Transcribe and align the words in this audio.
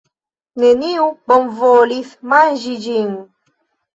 Neniu 0.61 1.09
bonvolis 1.33 2.15
manĝi 2.31 2.73
ĝin. 2.87 3.13